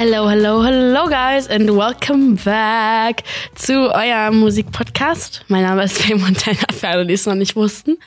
Hello, 0.00 0.28
hello, 0.28 0.62
hello, 0.62 1.08
guys, 1.08 1.48
and 1.48 1.68
welcome 1.76 2.36
back 2.44 3.24
zu 3.56 3.92
eurem 3.92 4.38
Musikpodcast. 4.38 5.44
Mein 5.48 5.64
Name 5.64 5.82
ist 5.82 6.00
Faye 6.00 6.14
Montana, 6.14 6.72
für 6.72 6.86
alle, 6.86 7.04
die 7.04 7.14
es 7.14 7.26
noch 7.26 7.34
nicht 7.34 7.56
wussten. 7.56 7.98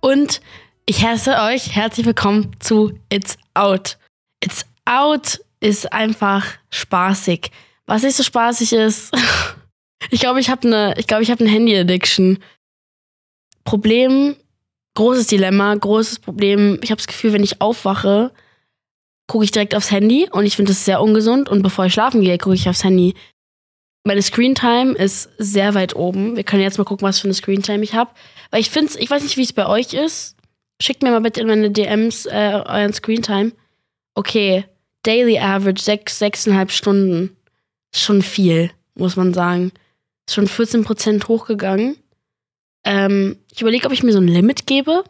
Und 0.00 0.42
ich 0.84 1.02
heiße 1.02 1.34
euch 1.40 1.74
herzlich 1.74 2.04
willkommen 2.04 2.54
zu 2.60 2.92
It's 3.08 3.38
Out. 3.54 3.96
It's 4.44 4.66
Out 4.84 5.40
ist 5.60 5.90
einfach 5.94 6.44
spaßig. 6.68 7.50
Was 7.86 8.02
nicht 8.02 8.16
so 8.16 8.22
spaßig 8.22 8.74
ist, 8.74 9.10
ich 10.10 10.20
glaube, 10.20 10.40
ich 10.40 10.50
habe 10.50 10.68
eine, 10.68 10.94
ich 10.98 11.06
glaube, 11.06 11.22
ich 11.22 11.30
habe 11.30 11.42
eine 11.42 11.50
Handy-Addiction. 11.54 12.38
Problem, 13.64 14.36
großes 14.94 15.28
Dilemma, 15.28 15.74
großes 15.74 16.18
Problem. 16.18 16.78
Ich 16.82 16.90
habe 16.90 16.98
das 16.98 17.06
Gefühl, 17.06 17.32
wenn 17.32 17.42
ich 17.42 17.62
aufwache, 17.62 18.30
gucke 19.30 19.44
ich 19.44 19.52
direkt 19.52 19.76
aufs 19.76 19.92
Handy 19.92 20.28
und 20.28 20.44
ich 20.44 20.56
finde 20.56 20.72
das 20.72 20.84
sehr 20.84 21.00
ungesund. 21.00 21.48
Und 21.48 21.62
bevor 21.62 21.86
ich 21.86 21.92
schlafen 21.92 22.20
gehe, 22.20 22.36
gucke 22.36 22.56
ich 22.56 22.68
aufs 22.68 22.82
Handy. 22.82 23.14
Meine 24.02 24.22
Screentime 24.22 24.94
ist 24.94 25.30
sehr 25.38 25.74
weit 25.74 25.94
oben. 25.94 26.34
Wir 26.34 26.42
können 26.42 26.62
jetzt 26.62 26.78
mal 26.78 26.84
gucken, 26.84 27.06
was 27.06 27.20
für 27.20 27.28
eine 27.28 27.34
Screentime 27.34 27.84
ich 27.84 27.94
habe. 27.94 28.10
Weil 28.50 28.60
ich 28.60 28.70
finde, 28.70 28.98
ich 28.98 29.08
weiß 29.08 29.22
nicht, 29.22 29.36
wie 29.36 29.44
es 29.44 29.52
bei 29.52 29.68
euch 29.68 29.94
ist. 29.94 30.36
Schickt 30.82 31.04
mir 31.04 31.12
mal 31.12 31.20
bitte 31.20 31.40
in 31.40 31.46
meine 31.46 31.70
DMs 31.70 32.26
äh, 32.26 32.60
euren 32.66 32.92
Screentime. 32.92 33.52
Okay, 34.16 34.64
Daily 35.04 35.38
Average 35.38 35.80
sechs, 35.80 36.18
sechseinhalb 36.18 36.72
Stunden. 36.72 37.36
Schon 37.94 38.22
viel, 38.22 38.72
muss 38.96 39.14
man 39.14 39.32
sagen. 39.32 39.70
Ist 40.26 40.34
schon 40.34 40.48
14% 40.48 41.28
hochgegangen. 41.28 41.96
Ähm, 42.84 43.36
ich 43.52 43.60
überlege, 43.60 43.86
ob 43.86 43.92
ich 43.92 44.02
mir 44.02 44.12
so 44.12 44.18
ein 44.18 44.26
Limit 44.26 44.66
gebe. 44.66 45.04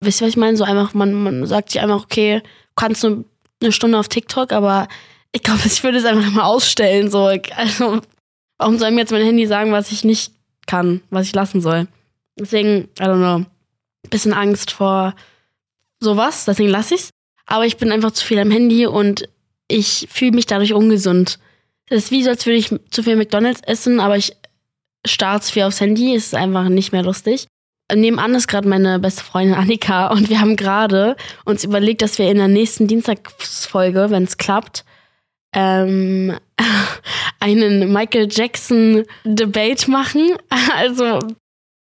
Wisst 0.00 0.22
ihr, 0.22 0.24
was 0.24 0.30
ich 0.30 0.38
meine? 0.38 0.56
So 0.56 0.64
einfach, 0.64 0.94
man, 0.94 1.12
man 1.12 1.44
sagt 1.44 1.72
sich 1.72 1.82
einfach, 1.82 2.04
okay, 2.04 2.40
kannst 2.78 3.04
du 3.04 3.24
eine 3.60 3.72
Stunde 3.72 3.98
auf 3.98 4.08
TikTok, 4.08 4.52
aber 4.52 4.88
ich 5.32 5.42
glaube, 5.42 5.60
ich 5.66 5.82
würde 5.82 5.98
es 5.98 6.04
einfach 6.04 6.30
mal 6.30 6.44
ausstellen. 6.44 7.10
So. 7.10 7.24
Also, 7.24 8.00
warum 8.56 8.78
soll 8.78 8.90
mir 8.92 9.00
jetzt 9.00 9.12
mein 9.12 9.24
Handy 9.24 9.46
sagen, 9.46 9.72
was 9.72 9.92
ich 9.92 10.04
nicht 10.04 10.32
kann, 10.66 11.02
was 11.10 11.26
ich 11.26 11.34
lassen 11.34 11.60
soll? 11.60 11.88
Deswegen, 12.38 12.88
I 12.98 13.04
don't 13.04 13.16
know, 13.16 13.46
bisschen 14.10 14.32
Angst 14.32 14.70
vor 14.70 15.14
sowas, 16.00 16.44
deswegen 16.44 16.70
lasse 16.70 16.94
ich's. 16.94 17.10
Aber 17.46 17.66
ich 17.66 17.76
bin 17.78 17.90
einfach 17.90 18.12
zu 18.12 18.24
viel 18.24 18.38
am 18.38 18.50
Handy 18.50 18.86
und 18.86 19.28
ich 19.66 20.06
fühle 20.10 20.32
mich 20.32 20.46
dadurch 20.46 20.72
ungesund. 20.72 21.38
Das 21.88 22.04
ist 22.04 22.10
wie 22.10 22.26
als 22.28 22.46
würde 22.46 22.58
ich 22.58 22.74
zu 22.90 23.02
viel 23.02 23.16
McDonalds 23.16 23.62
essen, 23.62 23.98
aber 23.98 24.16
ich 24.16 24.36
starre 25.06 25.40
zu 25.40 25.52
viel 25.52 25.62
aufs 25.62 25.80
Handy. 25.80 26.14
Es 26.14 26.26
ist 26.26 26.34
einfach 26.34 26.68
nicht 26.68 26.92
mehr 26.92 27.02
lustig 27.02 27.48
nebenan 27.94 28.34
ist 28.34 28.48
gerade 28.48 28.68
meine 28.68 28.98
beste 28.98 29.24
Freundin 29.24 29.54
Annika 29.54 30.08
und 30.08 30.28
wir 30.28 30.40
haben 30.40 30.56
gerade 30.56 31.16
uns 31.44 31.64
überlegt, 31.64 32.02
dass 32.02 32.18
wir 32.18 32.30
in 32.30 32.36
der 32.38 32.48
nächsten 32.48 32.86
Dienstagsfolge, 32.86 34.10
wenn 34.10 34.24
es 34.24 34.36
klappt, 34.36 34.84
ähm, 35.54 36.36
einen 37.40 37.92
Michael 37.92 38.28
Jackson 38.30 39.04
Debate 39.24 39.90
machen. 39.90 40.36
Also, 40.74 41.18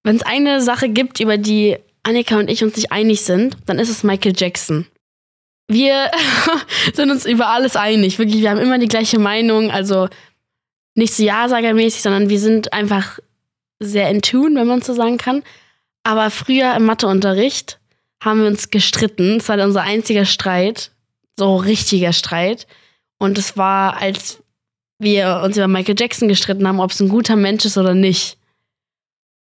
wenn 0.04 0.16
es 0.16 0.24
eine 0.24 0.62
Sache 0.62 0.90
gibt, 0.90 1.20
über 1.20 1.38
die 1.38 1.78
Annika 2.04 2.38
und 2.40 2.50
ich 2.50 2.64
uns 2.64 2.76
nicht 2.76 2.92
einig 2.92 3.22
sind, 3.22 3.58
dann 3.66 3.78
ist 3.78 3.90
es 3.90 4.04
Michael 4.04 4.34
Jackson. 4.36 4.88
Wir 5.68 6.10
sind 6.94 7.12
uns 7.12 7.26
über 7.26 7.48
alles 7.48 7.76
einig. 7.76 8.18
Wirklich, 8.18 8.42
wir 8.42 8.50
haben 8.50 8.60
immer 8.60 8.80
die 8.80 8.88
gleiche 8.88 9.20
Meinung. 9.20 9.70
Also 9.70 10.10
nicht 10.96 11.14
so 11.14 11.24
Ja-Sager-mäßig, 11.24 12.02
sondern 12.02 12.30
wir 12.30 12.40
sind 12.40 12.74
einfach 12.74 13.20
sehr 13.80 14.10
in 14.10 14.22
tune, 14.22 14.60
wenn 14.60 14.68
man 14.68 14.82
so 14.82 14.94
sagen 14.94 15.18
kann. 15.18 15.44
Aber 16.04 16.32
früher 16.32 16.76
im 16.76 16.86
Matheunterricht 16.86 17.80
haben 18.24 18.42
wir 18.42 18.48
uns 18.48 18.70
gestritten. 18.70 19.38
Es 19.38 19.50
war 19.50 19.60
unser 19.64 19.82
einziger 19.82 20.26
Streit. 20.26 20.92
So 21.38 21.56
richtiger 21.56 22.14
Streit. 22.14 22.68
Und 23.18 23.38
es 23.38 23.58
war, 23.58 23.98
als 23.98 24.42
wir 25.00 25.42
uns 25.44 25.58
über 25.58 25.68
Michael 25.68 25.96
Jackson 25.98 26.28
gestritten 26.28 26.68
haben, 26.68 26.80
ob 26.80 26.92
es 26.92 27.00
ein 27.00 27.10
guter 27.10 27.36
Mensch 27.36 27.66
ist 27.66 27.78
oder 27.78 27.94
nicht. 27.94 28.38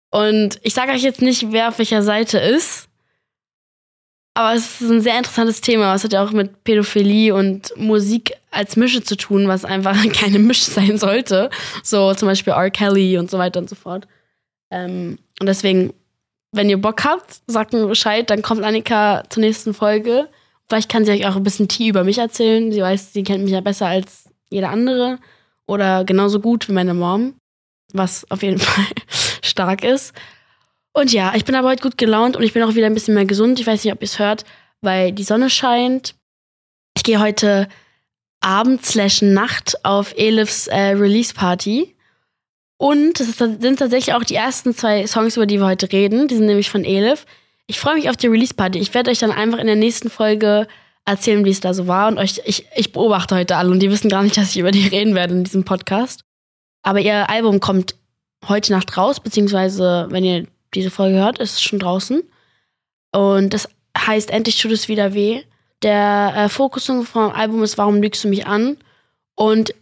Und 0.09 0.59
ich 0.63 0.73
sage 0.73 0.91
euch 0.91 1.03
jetzt 1.03 1.21
nicht, 1.21 1.51
wer 1.51 1.69
auf 1.69 1.77
welcher 1.79 2.01
Seite 2.01 2.39
ist. 2.39 2.87
Aber 4.33 4.53
es 4.53 4.81
ist 4.81 4.89
ein 4.89 5.01
sehr 5.01 5.17
interessantes 5.17 5.61
Thema. 5.61 5.95
Es 5.95 6.03
hat 6.03 6.13
ja 6.13 6.23
auch 6.23 6.31
mit 6.31 6.63
Pädophilie 6.63 7.33
und 7.33 7.73
Musik 7.75 8.33
als 8.51 8.75
Mische 8.75 9.01
zu 9.01 9.17
tun, 9.17 9.47
was 9.47 9.65
einfach 9.65 9.97
keine 10.13 10.39
Mische 10.39 10.69
sein 10.69 10.97
sollte. 10.97 11.49
So 11.83 12.13
zum 12.13 12.27
Beispiel 12.27 12.53
R. 12.53 12.69
Kelly 12.69 13.17
und 13.17 13.31
so 13.31 13.37
weiter 13.37 13.59
und 13.59 13.69
so 13.69 13.75
fort. 13.75 14.07
Ähm, 14.69 15.17
und 15.39 15.47
deswegen 15.47 15.93
wenn 16.51 16.69
ihr 16.69 16.81
Bock 16.81 17.03
habt, 17.03 17.41
sagt 17.47 17.73
mir 17.73 17.85
Bescheid, 17.87 18.29
dann 18.29 18.41
kommt 18.41 18.63
Annika 18.63 19.23
zur 19.29 19.41
nächsten 19.41 19.73
Folge. 19.73 20.29
Vielleicht 20.67 20.89
kann 20.89 21.05
sie 21.05 21.11
euch 21.11 21.25
auch 21.27 21.35
ein 21.35 21.43
bisschen 21.43 21.67
Tee 21.67 21.87
über 21.87 22.03
mich 22.03 22.17
erzählen. 22.17 22.71
Sie 22.71 22.81
weiß, 22.81 23.13
sie 23.13 23.23
kennt 23.23 23.43
mich 23.43 23.53
ja 23.53 23.61
besser 23.61 23.87
als 23.87 24.29
jeder 24.49 24.69
andere 24.69 25.19
oder 25.65 26.03
genauso 26.05 26.39
gut 26.39 26.67
wie 26.67 26.73
meine 26.73 26.93
Mom, 26.93 27.35
was 27.93 28.29
auf 28.31 28.43
jeden 28.43 28.59
Fall 28.59 28.85
stark 29.41 29.83
ist. 29.83 30.13
Und 30.93 31.13
ja, 31.13 31.33
ich 31.35 31.45
bin 31.45 31.55
aber 31.55 31.69
heute 31.69 31.83
gut 31.83 31.97
gelaunt 31.97 32.35
und 32.35 32.43
ich 32.43 32.53
bin 32.53 32.63
auch 32.63 32.75
wieder 32.75 32.87
ein 32.87 32.93
bisschen 32.93 33.13
mehr 33.13 33.25
gesund. 33.25 33.59
Ich 33.59 33.67
weiß 33.67 33.83
nicht, 33.83 33.93
ob 33.93 34.01
ihr 34.01 34.05
es 34.05 34.19
hört, 34.19 34.45
weil 34.81 35.11
die 35.11 35.23
Sonne 35.23 35.49
scheint. 35.49 36.15
Ich 36.95 37.03
gehe 37.03 37.19
heute 37.19 37.67
Abend 38.39 38.85
slash 38.85 39.21
Nacht 39.21 39.85
auf 39.85 40.13
Elifs 40.17 40.67
äh, 40.67 40.93
Release 40.93 41.33
Party. 41.33 41.96
Und 42.77 43.19
das 43.19 43.37
sind 43.37 43.79
tatsächlich 43.79 44.13
auch 44.15 44.23
die 44.23 44.35
ersten 44.35 44.73
zwei 44.75 45.05
Songs, 45.07 45.35
über 45.35 45.45
die 45.45 45.59
wir 45.59 45.65
heute 45.65 45.91
reden. 45.91 46.27
Die 46.27 46.35
sind 46.35 46.45
nämlich 46.45 46.69
von 46.69 46.83
Elif. 46.83 47.25
Ich 47.65 47.79
freue 47.79 47.95
mich 47.95 48.09
auf 48.09 48.17
die 48.17 48.27
Release-Party. 48.27 48.79
Ich 48.79 48.93
werde 48.93 49.09
euch 49.11 49.19
dann 49.19 49.31
einfach 49.31 49.57
in 49.57 49.67
der 49.67 49.75
nächsten 49.75 50.09
Folge 50.09 50.67
erzählen, 51.05 51.43
wie 51.43 51.49
es 51.49 51.59
da 51.59 51.73
so 51.73 51.87
war. 51.87 52.07
Und 52.07 52.19
euch, 52.19 52.41
ich, 52.45 52.67
ich 52.75 52.91
beobachte 52.91 53.35
heute 53.35 53.57
alle 53.57 53.71
und 53.71 53.79
die 53.79 53.89
wissen 53.89 54.09
gar 54.09 54.23
nicht, 54.23 54.37
dass 54.37 54.51
ich 54.51 54.59
über 54.59 54.71
die 54.71 54.87
reden 54.87 55.15
werde 55.15 55.33
in 55.33 55.43
diesem 55.43 55.65
Podcast. 55.65 56.21
Aber 56.83 56.99
ihr 56.99 57.29
Album 57.29 57.59
kommt 57.59 57.95
heute 58.47 58.71
Nacht 58.71 58.95
raus, 58.95 59.19
beziehungsweise, 59.19 60.07
wenn 60.09 60.23
ihr 60.23 60.47
diese 60.73 60.91
Folge 60.91 61.17
hört, 61.17 61.39
ist 61.39 61.53
es 61.53 61.61
schon 61.61 61.79
draußen. 61.79 62.21
Und 63.11 63.53
das 63.53 63.67
heißt, 63.97 64.29
endlich 64.29 64.61
tut 64.61 64.71
es 64.71 64.87
wieder 64.87 65.13
weh. 65.13 65.43
Der 65.81 66.33
äh, 66.35 66.49
Fokus 66.49 66.85
vom 66.85 67.31
Album 67.31 67.63
ist, 67.63 67.77
warum 67.77 68.01
lügst 68.01 68.23
du 68.23 68.27
mich 68.27 68.45
an? 68.45 68.77
Und 69.35 69.73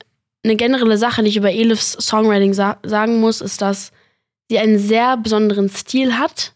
eine 0.46 0.56
generelle 0.56 0.98
Sache, 0.98 1.24
die 1.24 1.30
ich 1.30 1.38
über 1.38 1.52
Elifs 1.52 1.94
Songwriting 1.94 2.54
sa 2.54 2.78
sagen 2.84 3.20
muss, 3.20 3.42
ist, 3.42 3.62
dass 3.62 3.92
sie 4.50 4.60
einen 4.60 4.80
sehr 4.80 5.18
besonderen 5.18 5.70
Stil 5.70 6.18
hat, 6.18 6.54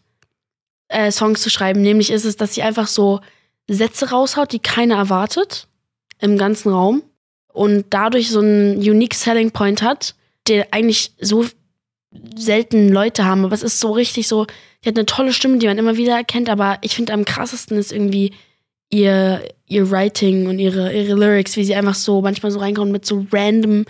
äh, 0.88 1.10
Songs 1.10 1.42
zu 1.42 1.50
schreiben. 1.50 1.82
Nämlich 1.82 2.10
ist 2.10 2.24
es, 2.24 2.36
dass 2.36 2.54
sie 2.54 2.62
einfach 2.62 2.86
so 2.86 3.20
Sätze 3.68 4.10
raushaut, 4.10 4.52
die 4.52 4.58
keiner 4.60 4.96
erwartet 4.96 5.68
im 6.18 6.38
ganzen 6.38 6.72
Raum 6.72 7.02
und 7.52 7.86
dadurch 7.90 8.30
so 8.30 8.40
einen 8.40 8.78
unique 8.78 9.14
Selling 9.14 9.50
Point 9.50 9.82
hat, 9.82 10.14
der 10.48 10.68
eigentlich 10.72 11.12
so 11.20 11.46
selten 12.36 12.88
Leute 12.88 13.24
haben. 13.24 13.44
Aber 13.44 13.54
es 13.54 13.62
ist 13.62 13.80
so 13.80 13.92
richtig 13.92 14.28
so, 14.28 14.46
sie 14.82 14.88
hat 14.88 14.96
eine 14.96 15.06
tolle 15.06 15.32
Stimme, 15.32 15.58
die 15.58 15.66
man 15.66 15.78
immer 15.78 15.96
wieder 15.96 16.16
erkennt, 16.16 16.48
aber 16.48 16.78
ich 16.82 16.94
finde 16.94 17.12
am 17.12 17.24
krassesten 17.24 17.76
ist 17.76 17.92
irgendwie 17.92 18.32
ihr, 18.90 19.42
ihr 19.66 19.90
Writing 19.90 20.46
und 20.48 20.58
ihre, 20.58 20.92
ihre 20.92 21.14
Lyrics, 21.14 21.56
wie 21.56 21.64
sie 21.64 21.74
einfach 21.74 21.94
so 21.94 22.20
manchmal 22.20 22.52
so 22.52 22.58
reinkommen 22.58 22.92
mit 22.92 23.06
so 23.06 23.26
random 23.32 23.86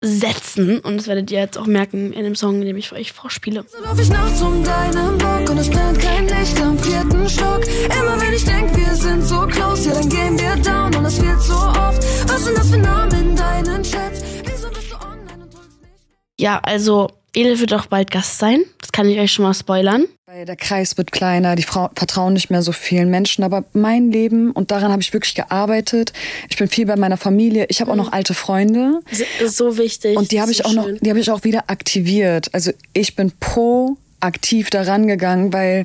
Sätzen. 0.00 0.78
Und 0.78 0.96
das 0.96 1.08
werdet 1.08 1.30
ihr 1.32 1.40
jetzt 1.40 1.58
auch 1.58 1.66
merken 1.66 2.12
in 2.12 2.22
dem 2.22 2.36
Song, 2.36 2.60
in 2.60 2.66
dem 2.66 2.76
ich 2.76 2.88
für 2.88 2.94
euch 2.94 3.12
vorspiele. 3.12 3.64
So 3.66 3.82
lauf 3.82 4.00
ich 4.00 4.08
nachts 4.08 4.40
um 4.40 4.62
deinen 4.62 5.18
Block 5.18 5.50
und 5.50 5.58
es 5.58 5.68
brennt 5.68 5.98
kein 5.98 6.28
Licht 6.28 6.60
am 6.60 6.78
vierten 6.78 7.28
Stock. 7.28 7.62
Immer 7.66 8.20
wenn 8.20 8.32
ich 8.32 8.44
denk, 8.44 8.76
wir 8.76 8.94
sind 8.94 9.24
so 9.24 9.40
close, 9.46 9.88
ja 9.88 9.94
dann 9.94 10.08
gehen 10.08 10.38
wir 10.38 10.54
down 10.62 10.94
und 10.94 11.04
es 11.04 11.20
wird 11.20 11.40
so 11.42 11.54
oft. 11.54 12.28
Was 12.28 12.44
sind 12.44 12.56
das 12.56 12.70
für 12.70 12.78
Namen 12.78 13.30
in 13.30 13.36
deinen 13.36 13.82
Chats? 13.82 14.22
Wieso 14.44 14.68
bist 14.68 14.92
du 14.92 14.94
online 14.94 15.42
und 15.42 15.52
drückst 15.52 15.82
nicht? 15.82 15.92
Ja, 16.38 16.60
also 16.60 17.08
Edel 17.34 17.58
wird 17.58 17.74
auch 17.74 17.86
bald 17.86 18.12
Gast 18.12 18.38
sein. 18.38 18.64
Das 18.80 18.92
kann 18.92 19.08
ich 19.08 19.18
euch 19.18 19.32
schon 19.32 19.44
mal 19.44 19.54
spoilern. 19.54 20.06
Der 20.44 20.56
Kreis 20.56 20.96
wird 20.96 21.10
kleiner, 21.10 21.56
die 21.56 21.64
Frau 21.64 21.90
vertrauen 21.96 22.32
nicht 22.32 22.48
mehr 22.48 22.62
so 22.62 22.70
vielen 22.70 23.10
Menschen. 23.10 23.42
Aber 23.42 23.64
mein 23.72 24.12
Leben, 24.12 24.52
und 24.52 24.70
daran 24.70 24.92
habe 24.92 25.02
ich 25.02 25.12
wirklich 25.12 25.34
gearbeitet. 25.34 26.12
Ich 26.48 26.56
bin 26.56 26.68
viel 26.68 26.86
bei 26.86 26.94
meiner 26.94 27.16
Familie. 27.16 27.66
Ich 27.68 27.80
habe 27.80 27.90
auch 27.90 27.96
noch 27.96 28.12
alte 28.12 28.34
Freunde. 28.34 29.00
So 29.46 29.78
wichtig. 29.78 30.16
Und 30.16 30.30
die 30.30 30.40
habe 30.40 30.52
ich 30.52 30.58
so 30.58 30.64
auch 30.64 30.70
schön. 30.70 30.94
noch, 30.94 31.00
die 31.00 31.10
habe 31.10 31.18
ich 31.18 31.30
auch 31.30 31.42
wieder 31.42 31.64
aktiviert. 31.68 32.54
Also 32.54 32.70
ich 32.92 33.16
bin 33.16 33.32
proaktiv 33.40 34.70
daran 34.70 35.08
gegangen, 35.08 35.52
weil 35.52 35.84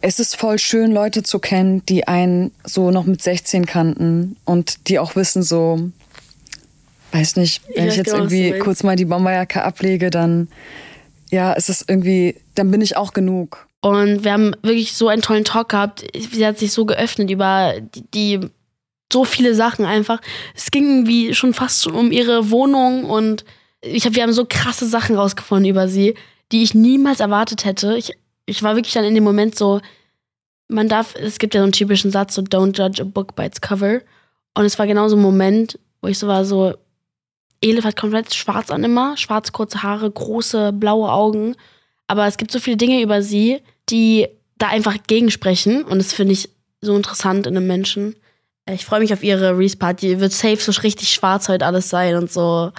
es 0.00 0.20
ist 0.20 0.36
voll 0.36 0.58
schön, 0.58 0.92
Leute 0.92 1.22
zu 1.22 1.38
kennen, 1.38 1.84
die 1.86 2.08
einen 2.08 2.50
so 2.64 2.90
noch 2.90 3.04
mit 3.04 3.22
16 3.22 3.66
kannten 3.66 4.36
und 4.44 4.88
die 4.88 4.98
auch 4.98 5.16
wissen, 5.16 5.42
so, 5.42 5.90
weiß 7.12 7.36
nicht, 7.36 7.62
wenn 7.74 7.88
ich, 7.88 7.92
ich 7.92 7.96
jetzt 7.98 8.12
irgendwie 8.12 8.58
kurz 8.58 8.82
mal 8.82 8.96
die 8.96 9.06
Bomberjacke 9.06 9.62
ablege, 9.62 10.10
dann 10.10 10.48
ja, 11.34 11.52
es 11.54 11.68
ist 11.68 11.88
irgendwie, 11.88 12.36
dann 12.54 12.70
bin 12.70 12.80
ich 12.80 12.96
auch 12.96 13.12
genug. 13.12 13.66
Und 13.80 14.24
wir 14.24 14.32
haben 14.32 14.54
wirklich 14.62 14.94
so 14.94 15.08
einen 15.08 15.20
tollen 15.20 15.44
Talk 15.44 15.70
gehabt. 15.70 16.04
Sie 16.16 16.46
hat 16.46 16.58
sich 16.58 16.72
so 16.72 16.86
geöffnet 16.86 17.28
über 17.28 17.74
die, 17.80 18.04
die 18.12 18.50
so 19.12 19.24
viele 19.24 19.54
Sachen 19.54 19.84
einfach. 19.84 20.20
Es 20.54 20.70
ging 20.70 20.84
irgendwie 20.84 21.34
schon 21.34 21.52
fast 21.52 21.86
um 21.88 22.12
ihre 22.12 22.50
Wohnung 22.50 23.04
und 23.04 23.44
ich 23.82 24.06
hab, 24.06 24.14
wir 24.14 24.22
haben 24.22 24.32
so 24.32 24.46
krasse 24.48 24.86
Sachen 24.86 25.16
rausgefunden 25.16 25.68
über 25.68 25.88
sie, 25.88 26.14
die 26.52 26.62
ich 26.62 26.72
niemals 26.72 27.20
erwartet 27.20 27.64
hätte. 27.64 27.96
Ich, 27.96 28.12
ich 28.46 28.62
war 28.62 28.76
wirklich 28.76 28.94
dann 28.94 29.04
in 29.04 29.14
dem 29.14 29.24
Moment 29.24 29.56
so, 29.56 29.80
man 30.68 30.88
darf, 30.88 31.14
es 31.16 31.38
gibt 31.38 31.54
ja 31.54 31.60
so 31.60 31.64
einen 31.64 31.72
typischen 31.72 32.10
Satz, 32.12 32.34
so 32.34 32.42
don't 32.42 32.78
judge 32.78 33.02
a 33.02 33.04
book 33.04 33.34
by 33.34 33.42
its 33.42 33.60
cover. 33.60 34.00
Und 34.54 34.64
es 34.64 34.78
war 34.78 34.86
genau 34.86 35.08
so 35.08 35.16
ein 35.16 35.22
Moment, 35.22 35.78
wo 36.00 36.08
ich 36.08 36.18
so 36.18 36.28
war, 36.28 36.44
so, 36.44 36.74
Elif 37.64 37.84
hat 37.84 37.96
komplett 37.96 38.34
schwarz 38.34 38.70
an 38.70 38.84
immer, 38.84 39.16
schwarz 39.16 39.52
kurze 39.52 39.82
Haare, 39.82 40.10
große 40.10 40.72
blaue 40.72 41.10
Augen. 41.10 41.56
Aber 42.06 42.26
es 42.26 42.36
gibt 42.36 42.50
so 42.50 42.60
viele 42.60 42.76
Dinge 42.76 43.00
über 43.02 43.22
sie, 43.22 43.60
die 43.88 44.28
da 44.58 44.68
einfach 44.68 44.96
gegensprechen. 45.06 45.82
Und 45.82 45.98
das 45.98 46.12
finde 46.12 46.34
ich 46.34 46.50
so 46.80 46.94
interessant 46.94 47.46
in 47.46 47.56
einem 47.56 47.66
Menschen. 47.66 48.16
Ich 48.70 48.84
freue 48.84 49.00
mich 49.00 49.12
auf 49.12 49.22
ihre 49.22 49.56
Reese-Party. 49.56 50.20
Wird 50.20 50.32
safe 50.32 50.56
so 50.56 50.72
richtig 50.82 51.10
schwarz 51.10 51.48
heute 51.48 51.66
alles 51.66 51.88
sein 51.88 52.16
und 52.16 52.30
so 52.30 52.72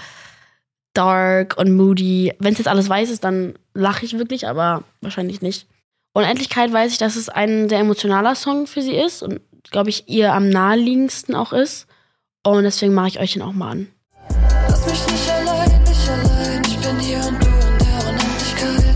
dark 0.94 1.58
und 1.58 1.76
moody. 1.76 2.34
Wenn 2.40 2.54
es 2.54 2.60
jetzt 2.60 2.68
alles 2.68 2.88
weiß 2.88 3.10
ist, 3.10 3.24
dann 3.24 3.56
lache 3.74 4.06
ich 4.06 4.18
wirklich, 4.18 4.48
aber 4.48 4.84
wahrscheinlich 5.02 5.42
nicht. 5.42 5.68
Unendlichkeit 6.14 6.72
weiß 6.72 6.94
ich, 6.94 6.98
dass 6.98 7.16
es 7.16 7.28
ein 7.28 7.70
sehr 7.70 7.80
emotionaler 7.80 8.36
Song 8.36 8.68
für 8.68 8.82
sie 8.82 8.96
ist 8.96 9.22
und, 9.22 9.42
glaube 9.70 9.90
ich, 9.90 10.08
ihr 10.08 10.34
am 10.34 10.50
naheliegendsten 10.50 11.36
auch 11.36 11.52
ist. 11.52 11.88
Und 12.44 12.64
deswegen 12.64 12.94
mache 12.94 13.08
ich 13.08 13.20
euch 13.20 13.34
den 13.34 13.42
auch 13.42 13.52
mal 13.52 13.72
an. 13.72 13.88
Ich 14.88 16.78
bin 16.78 17.00
hier 17.00 17.18
und 17.18 17.44
du 17.44 17.48
in 17.48 17.78
der 17.80 18.00
Unendlichkeit. 18.08 18.96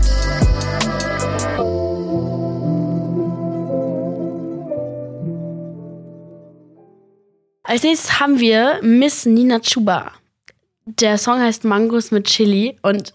Als 7.64 7.82
nächstes 7.82 8.20
haben 8.20 8.38
wir 8.38 8.78
Miss 8.82 9.26
Nina 9.26 9.60
Chuba. 9.60 10.12
Der 10.86 11.18
Song 11.18 11.40
heißt 11.40 11.64
Mangos 11.64 12.10
mit 12.10 12.26
Chili 12.26 12.76
und 12.82 13.14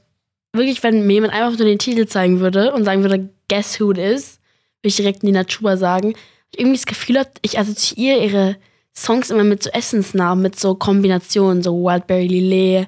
wirklich, 0.53 0.83
wenn 0.83 1.07
mir 1.07 1.13
jemand 1.13 1.33
einfach 1.33 1.57
nur 1.57 1.67
den 1.67 1.79
Titel 1.79 2.07
zeigen 2.07 2.39
würde 2.39 2.73
und 2.73 2.83
sagen 2.85 3.03
würde, 3.03 3.29
guess 3.49 3.79
who 3.79 3.91
it 3.91 3.97
is, 3.97 4.39
würde 4.81 4.89
ich 4.89 4.95
direkt 4.97 5.23
Nina 5.23 5.45
Chuba 5.45 5.77
sagen. 5.77 6.13
Ich 6.51 6.59
irgendwie 6.59 6.77
das 6.77 6.85
Gefühl 6.85 7.19
habe, 7.19 7.31
ich 7.41 7.57
assoziiere 7.57 8.23
ihre 8.23 8.57
Songs 8.97 9.29
immer 9.29 9.43
mit 9.43 9.63
so 9.63 9.69
Essensnamen, 9.71 10.41
mit 10.41 10.59
so 10.59 10.75
Kombinationen, 10.75 11.61
so 11.61 11.83
Wildberry 11.83 12.27
Lillet 12.27 12.87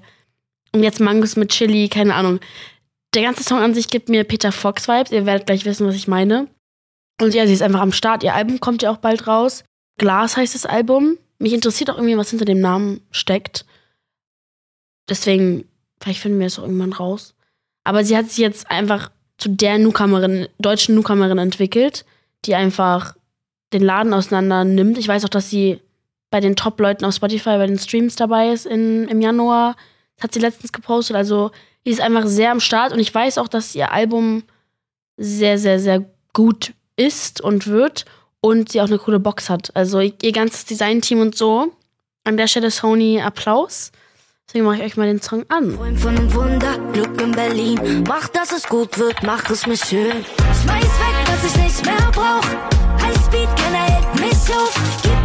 und 0.74 0.84
jetzt 0.84 1.00
Mangos 1.00 1.36
mit 1.36 1.50
Chili, 1.50 1.90
keine 1.90 2.16
Ahnung. 2.16 2.40
Der 3.14 3.24
ganze 3.24 3.44
Song 3.44 3.60
an 3.60 3.74
sich 3.74 3.88
gibt 3.88 4.10
mir 4.10 4.24
Peter 4.24 4.52
Fox 4.52 4.88
Vibes, 4.88 5.12
ihr 5.12 5.26
werdet 5.26 5.48
gleich 5.48 5.66
wissen, 5.66 5.88
was 5.88 5.96
ich 5.96 6.08
meine. 6.08 6.48
Und 7.20 7.34
ja, 7.34 7.48
sie 7.48 7.54
ist 7.54 7.62
einfach 7.62 7.82
am 7.82 7.92
Start. 7.92 8.24
Ihr 8.24 8.36
Album 8.36 8.60
kommt 8.60 8.82
ja 8.84 8.92
auch 8.92 8.98
bald 8.98 9.28
raus. 9.28 9.64
Glas 9.98 10.38
heißt 10.38 10.54
das 10.54 10.66
Album. 10.66 11.18
Mich 11.40 11.54
interessiert 11.54 11.90
auch 11.90 11.98
irgendwie, 11.98 12.18
was 12.18 12.30
hinter 12.30 12.46
dem 12.46 12.60
Namen 12.60 13.02
steckt. 13.12 13.66
Deswegen, 15.10 15.66
vielleicht 16.00 16.20
finden 16.20 16.40
wir 16.40 16.48
es 16.48 16.60
auch 16.60 16.64
irgendwann 16.64 16.94
raus. 16.94 17.36
Aber 17.84 18.04
sie 18.04 18.16
hat 18.16 18.30
sich 18.30 18.38
jetzt 18.38 18.70
einfach 18.70 19.12
zu 19.38 19.50
der 19.50 19.78
Newcomerin, 19.78 20.48
deutschen 20.60 20.96
Newcomerin 20.96 21.38
entwickelt, 21.38 22.06
die 22.46 22.56
einfach 22.56 23.16
den 23.74 23.84
Laden 23.84 24.14
auseinander 24.14 24.64
nimmt. 24.64 24.98
Ich 24.98 25.08
weiß 25.08 25.26
auch, 25.26 25.30
dass 25.30 25.50
sie 25.50 25.80
bei 26.30 26.40
den 26.40 26.56
Top-Leuten 26.56 27.06
auf 27.06 27.16
Spotify, 27.16 27.58
bei 27.58 27.68
den 27.68 27.80
Streams 27.80 28.16
dabei 28.16 28.52
ist 28.52 28.66
in, 28.66 29.08
im 29.08 29.22
Januar. 29.22 29.76
Das 30.16 30.26
hat 30.26 30.34
sie 30.34 30.40
letztens 30.40 30.74
gepostet. 30.74 31.16
Also, 31.16 31.52
die 31.86 31.92
ist 31.92 32.02
einfach 32.02 32.26
sehr 32.26 32.52
am 32.52 32.60
Start 32.60 32.92
und 32.92 33.00
ich 33.00 33.14
weiß 33.14 33.38
auch, 33.38 33.48
dass 33.48 33.76
ihr 33.76 33.92
Album 33.92 34.44
sehr, 35.16 35.58
sehr, 35.58 35.80
sehr 35.80 36.06
gut 36.34 36.74
ist 36.96 37.42
und 37.42 37.68
wird 37.68 38.06
und 38.42 38.72
sie 38.72 38.82
auch 38.82 38.88
eine 38.88 38.98
coole 38.98 39.20
Box 39.20 39.50
hat. 39.50 39.76
Also, 39.76 40.00
ihr 40.00 40.32
ganzes 40.32 40.66
Design-Team 40.66 41.22
und 41.22 41.36
so. 41.36 41.72
An 42.24 42.36
der 42.36 42.48
Stelle 42.48 42.72
Sony 42.72 43.22
Applaus. 43.22 43.92
Deswegen 44.48 44.66
mache 44.66 44.78
ich 44.78 44.84
euch 44.84 44.98
mal 44.98 45.08
den 45.08 45.22
Song 45.22 45.44
an. 45.50 45.76
Freund 45.76 46.00
von 46.00 46.18
einem 46.18 46.34
Wunder, 46.34 46.78
Glück 46.94 47.22
in 47.22 47.34
Berlin. 47.34 48.04
Mach, 48.08 48.30
dass 48.30 48.54
es 48.54 48.64
gut 48.64 48.98
wird, 48.98 49.22
mach 49.24 49.50
es 49.50 49.68
mir 49.68 49.76
schön. 49.76 50.24
Schmeiß 50.64 50.84
weg, 50.84 51.16
was 51.26 51.46
ich 51.46 51.64
nicht 51.64 51.86
mehr 51.86 52.12
brauch. 52.14 52.48
Highspeed, 53.02 53.50
keiner 53.58 53.84
hält 53.84 54.16
mich 54.16 54.56
auf. 54.56 54.74
Gib 55.04 55.17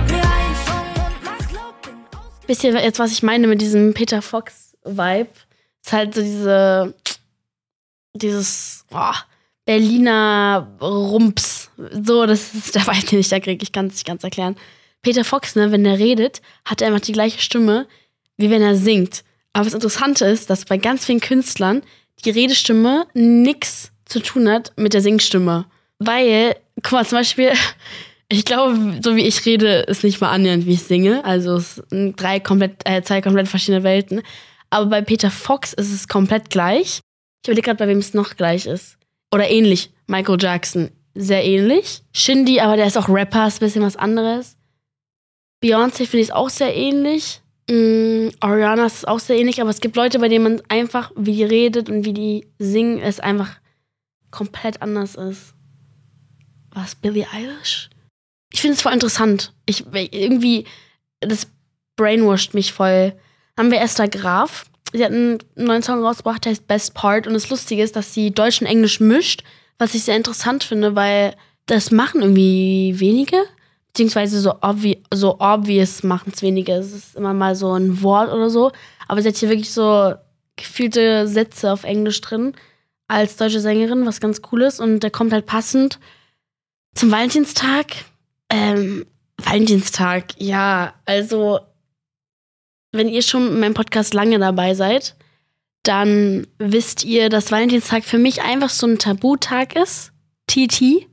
Wisst 2.52 2.64
ihr 2.64 2.74
jetzt, 2.74 2.98
was 2.98 3.12
ich 3.12 3.22
meine 3.22 3.46
mit 3.46 3.62
diesem 3.62 3.94
Peter 3.94 4.20
Fox-Vibe? 4.20 5.30
Ist 5.82 5.90
halt 5.90 6.14
so 6.14 6.20
diese, 6.20 6.94
dieses, 8.12 8.84
oh, 8.92 9.14
Berliner 9.64 10.70
Rumps. 10.78 11.70
So, 11.78 12.26
das 12.26 12.52
ist 12.52 12.74
der 12.74 12.86
Vibe, 12.86 13.06
den 13.10 13.20
ich 13.20 13.30
da 13.30 13.40
kriege. 13.40 13.62
Ich 13.62 13.72
kann 13.72 13.86
es 13.86 13.94
nicht 13.94 14.06
ganz 14.06 14.22
erklären. 14.22 14.56
Peter 15.00 15.24
Fox, 15.24 15.56
ne, 15.56 15.72
wenn 15.72 15.82
der 15.82 15.98
redet, 15.98 16.42
hat 16.66 16.82
er 16.82 16.88
einfach 16.88 17.00
die 17.00 17.12
gleiche 17.12 17.40
Stimme 17.40 17.88
wie 18.36 18.50
wenn 18.50 18.60
er 18.60 18.76
singt. 18.76 19.24
Aber 19.54 19.64
das 19.64 19.72
Interessante 19.72 20.26
ist, 20.26 20.50
dass 20.50 20.66
bei 20.66 20.76
ganz 20.76 21.06
vielen 21.06 21.20
Künstlern 21.20 21.80
die 22.22 22.30
Redestimme 22.32 23.06
nichts 23.14 23.92
zu 24.04 24.20
tun 24.20 24.46
hat 24.50 24.74
mit 24.76 24.92
der 24.92 25.00
Singstimme. 25.00 25.64
Weil, 26.00 26.56
guck 26.82 26.92
mal, 26.92 27.06
zum 27.06 27.16
Beispiel, 27.16 27.52
ich 28.32 28.46
glaube, 28.46 28.98
so 29.02 29.14
wie 29.14 29.26
ich 29.26 29.44
rede, 29.44 29.80
ist 29.80 30.04
nicht 30.04 30.22
mal 30.22 30.30
annähernd, 30.30 30.66
wie 30.66 30.72
ich 30.72 30.82
singe. 30.82 31.22
Also 31.24 31.56
es 31.56 31.76
sind 31.90 32.20
drei 32.20 32.40
komplett, 32.40 32.80
äh, 32.86 33.02
zwei 33.02 33.20
komplett 33.20 33.46
verschiedene 33.46 33.84
Welten. 33.84 34.22
Aber 34.70 34.86
bei 34.86 35.02
Peter 35.02 35.30
Fox 35.30 35.74
ist 35.74 35.92
es 35.92 36.08
komplett 36.08 36.48
gleich. 36.48 37.00
Ich 37.42 37.48
überlege 37.48 37.66
gerade, 37.66 37.78
bei 37.78 37.88
wem 37.88 37.98
es 37.98 38.14
noch 38.14 38.36
gleich 38.36 38.64
ist. 38.64 38.96
Oder 39.32 39.50
ähnlich. 39.50 39.90
Michael 40.06 40.38
Jackson, 40.40 40.90
sehr 41.14 41.44
ähnlich. 41.44 42.02
Shindy, 42.14 42.60
aber 42.60 42.76
der 42.76 42.86
ist 42.86 42.96
auch 42.96 43.10
Rapper, 43.10 43.46
ist 43.46 43.60
ein 43.60 43.66
bisschen 43.66 43.82
was 43.82 43.96
anderes. 43.96 44.56
Beyoncé 45.62 46.06
finde 46.06 46.20
ich 46.20 46.32
auch 46.32 46.48
sehr 46.48 46.74
ähnlich. 46.74 47.42
Mm, 47.68 48.28
Ariana 48.40 48.86
ist 48.86 49.06
auch 49.06 49.20
sehr 49.20 49.38
ähnlich, 49.38 49.60
aber 49.60 49.70
es 49.70 49.80
gibt 49.80 49.94
Leute, 49.94 50.18
bei 50.18 50.28
denen 50.28 50.44
man 50.44 50.62
einfach, 50.68 51.12
wie 51.16 51.36
die 51.36 51.44
redet 51.44 51.90
und 51.90 52.06
wie 52.06 52.14
die 52.14 52.46
singen, 52.58 52.98
es 52.98 53.20
einfach 53.20 53.50
komplett 54.30 54.80
anders 54.80 55.16
ist. 55.16 55.52
Was? 56.70 56.94
Billie 56.94 57.26
Eilish? 57.30 57.90
Ich 58.52 58.60
finde 58.60 58.74
es 58.74 58.82
voll 58.82 58.92
interessant. 58.92 59.52
Ich 59.66 59.84
irgendwie, 59.92 60.64
das 61.20 61.46
brainwashed 61.96 62.54
mich 62.54 62.72
voll. 62.72 63.14
Haben 63.58 63.70
wir 63.70 63.80
Esther 63.80 64.08
Graf. 64.08 64.66
Sie 64.92 65.04
hat 65.04 65.12
einen 65.12 65.38
neuen 65.56 65.82
Song 65.82 66.04
rausgebracht, 66.04 66.44
der 66.44 66.50
heißt 66.50 66.66
Best 66.66 66.94
Part. 66.94 67.26
Und 67.26 67.34
das 67.34 67.48
Lustige 67.48 67.82
ist, 67.82 67.96
dass 67.96 68.12
sie 68.12 68.30
Deutsch 68.30 68.60
und 68.60 68.66
Englisch 68.66 69.00
mischt, 69.00 69.42
was 69.78 69.94
ich 69.94 70.04
sehr 70.04 70.16
interessant 70.16 70.64
finde, 70.64 70.94
weil 70.94 71.34
das 71.66 71.90
machen 71.90 72.20
irgendwie 72.20 72.94
wenige 72.98 73.44
beziehungsweise 73.92 74.40
so, 74.40 74.54
obvi 74.62 75.02
so 75.12 75.38
obvious 75.38 76.02
machen 76.02 76.32
es 76.34 76.42
weniger. 76.42 76.76
Es 76.76 76.92
ist 76.92 77.16
immer 77.16 77.34
mal 77.34 77.54
so 77.54 77.72
ein 77.72 78.02
Wort 78.02 78.32
oder 78.32 78.48
so. 78.48 78.72
Aber 79.06 79.20
sie 79.20 79.28
hat 79.28 79.36
hier 79.36 79.50
wirklich 79.50 79.70
so 79.70 80.14
gefühlte 80.56 81.28
Sätze 81.28 81.72
auf 81.72 81.84
Englisch 81.84 82.20
drin 82.20 82.54
als 83.08 83.36
deutsche 83.36 83.60
Sängerin, 83.60 84.06
was 84.06 84.20
ganz 84.20 84.40
cool 84.50 84.62
ist. 84.62 84.80
Und 84.80 85.00
der 85.00 85.10
kommt 85.10 85.32
halt 85.32 85.44
passend 85.44 85.98
zum 86.94 87.10
Valentinstag. 87.10 87.86
Ähm, 88.52 89.06
Valentinstag, 89.38 90.34
ja, 90.38 90.94
also 91.04 91.58
wenn 92.92 93.08
ihr 93.08 93.22
schon 93.22 93.48
in 93.48 93.60
meinem 93.60 93.74
Podcast 93.74 94.14
lange 94.14 94.38
dabei 94.38 94.74
seid, 94.74 95.16
dann 95.82 96.46
wisst 96.58 97.02
ihr, 97.02 97.28
dass 97.28 97.50
Valentinstag 97.50 98.04
für 98.04 98.18
mich 98.18 98.42
einfach 98.42 98.70
so 98.70 98.86
ein 98.86 98.98
Tabutag 98.98 99.74
ist. 99.74 100.12
TT. 100.46 101.08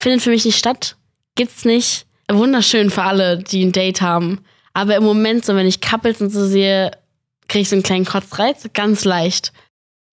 Findet 0.00 0.22
für 0.22 0.30
mich 0.30 0.44
nicht 0.46 0.56
statt 0.56 0.96
gibt's 1.40 1.64
nicht. 1.64 2.06
Wunderschön 2.30 2.90
für 2.90 3.02
alle, 3.02 3.38
die 3.38 3.64
ein 3.64 3.72
Date 3.72 4.02
haben. 4.02 4.44
Aber 4.74 4.94
im 4.94 5.02
Moment, 5.02 5.44
so 5.44 5.56
wenn 5.56 5.66
ich 5.66 5.80
Couples 5.80 6.20
und 6.20 6.28
so 6.28 6.46
sehe, 6.46 6.90
kriege 7.48 7.62
ich 7.62 7.70
so 7.70 7.76
einen 7.76 7.82
kleinen 7.82 8.04
Kotzreiz, 8.04 8.68
ganz 8.74 9.06
leicht. 9.06 9.52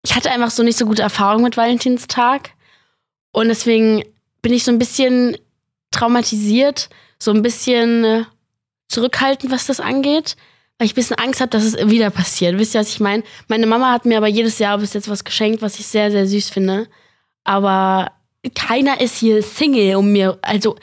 Ich 0.04 0.16
hatte 0.16 0.32
einfach 0.32 0.52
so 0.52 0.64
nicht 0.64 0.78
so 0.78 0.86
gute 0.86 1.02
Erfahrungen 1.02 1.44
mit 1.44 1.58
Valentinstag. 1.58 2.52
Und 3.34 3.50
deswegen 3.50 4.04
bin 4.42 4.54
ich 4.54 4.64
so 4.64 4.72
ein 4.72 4.80
bisschen 4.80 5.38
traumatisiert, 5.92 6.90
so 7.20 7.32
ein 7.32 7.42
bisschen 7.42 8.04
äh, 8.04 8.24
zurückhaltend, 8.88 9.52
was 9.52 9.66
das 9.66 9.80
angeht, 9.80 10.36
weil 10.78 10.86
ich 10.86 10.94
ein 10.94 10.96
bisschen 10.96 11.18
Angst 11.18 11.42
habe, 11.42 11.50
dass 11.50 11.64
es 11.64 11.90
wieder 11.90 12.10
passiert. 12.10 12.58
Wisst 12.58 12.76
ihr, 12.76 12.82
was 12.82 12.90
ich 12.90 13.00
meine? 13.00 13.24
Meine 13.48 13.66
Mama 13.66 13.92
hat 13.92 14.06
mir 14.06 14.18
aber 14.18 14.28
jedes 14.28 14.60
Jahr 14.60 14.78
bis 14.78 14.94
jetzt 14.94 15.10
was 15.10 15.24
geschenkt, 15.24 15.62
was 15.62 15.80
ich 15.80 15.88
sehr, 15.88 16.12
sehr 16.12 16.28
süß 16.28 16.50
finde. 16.50 16.88
Aber 17.44 18.12
keiner 18.56 19.02
ist 19.02 19.18
hier 19.18 19.42
Single 19.42 19.96
um 19.96 20.12
mir. 20.12 20.38
Also, 20.42 20.76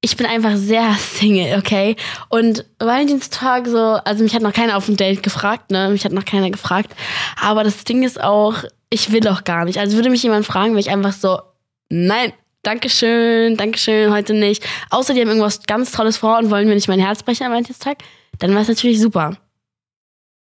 ich 0.00 0.16
bin 0.16 0.26
einfach 0.26 0.56
sehr 0.56 0.94
Single, 0.94 1.58
okay? 1.58 1.96
Und 2.28 2.64
Valentinstag 2.78 3.66
so, 3.66 3.78
also 3.78 4.22
mich 4.22 4.34
hat 4.34 4.42
noch 4.42 4.52
keiner 4.52 4.76
auf 4.76 4.88
ein 4.88 4.96
Date 4.96 5.22
gefragt, 5.22 5.70
ne? 5.70 5.88
Mich 5.90 6.04
hat 6.04 6.12
noch 6.12 6.24
keiner 6.24 6.50
gefragt. 6.50 6.94
Aber 7.40 7.64
das 7.64 7.84
Ding 7.84 8.02
ist 8.02 8.22
auch, 8.22 8.64
ich 8.90 9.12
will 9.12 9.26
auch 9.28 9.44
gar 9.44 9.64
nicht. 9.64 9.78
Also 9.78 9.96
würde 9.96 10.10
mich 10.10 10.22
jemand 10.22 10.46
fragen, 10.46 10.72
wäre 10.72 10.80
ich 10.80 10.90
einfach 10.90 11.12
so, 11.12 11.40
nein, 11.88 12.32
Dankeschön, 12.64 13.56
Dankeschön, 13.56 14.10
heute 14.12 14.34
nicht. 14.34 14.66
Außer 14.90 15.14
die 15.14 15.20
haben 15.20 15.28
irgendwas 15.28 15.62
ganz 15.62 15.92
Tolles 15.92 16.16
vor 16.16 16.38
und 16.38 16.50
wollen 16.50 16.66
mir 16.66 16.74
nicht 16.74 16.88
mein 16.88 16.98
Herz 16.98 17.22
brechen 17.22 17.44
am 17.44 17.52
Valentinstag, 17.52 17.98
dann 18.38 18.50
wäre 18.50 18.62
es 18.62 18.68
natürlich 18.68 19.00
super. 19.00 19.36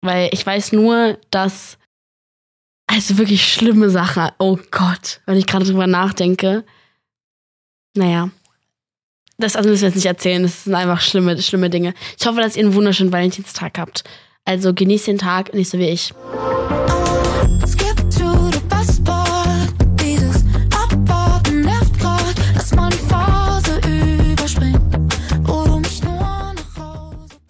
Weil 0.00 0.30
ich 0.32 0.44
weiß 0.44 0.72
nur, 0.72 1.18
dass 1.30 1.78
also 2.86 3.18
wirklich 3.18 3.52
schlimme 3.52 3.90
Sachen. 3.90 4.30
Oh 4.38 4.58
Gott, 4.70 5.20
wenn 5.26 5.36
ich 5.36 5.46
gerade 5.46 5.66
drüber 5.66 5.86
nachdenke. 5.86 6.64
Naja. 7.94 8.30
Das 9.36 9.54
also 9.54 9.68
müssen 9.68 9.82
wir 9.82 9.88
jetzt 9.88 9.96
nicht 9.96 10.06
erzählen. 10.06 10.42
Das 10.42 10.64
sind 10.64 10.74
einfach 10.74 11.00
schlimme, 11.00 11.40
schlimme 11.40 11.70
Dinge. 11.70 11.94
Ich 12.18 12.26
hoffe, 12.26 12.40
dass 12.40 12.56
ihr 12.56 12.64
einen 12.64 12.74
wunderschönen 12.74 13.12
Valentinstag 13.12 13.78
habt. 13.78 14.04
Also 14.44 14.72
genießt 14.72 15.06
den 15.06 15.18
Tag, 15.18 15.52
nicht 15.52 15.68
so 15.68 15.78
wie 15.78 15.90
ich. 15.90 16.12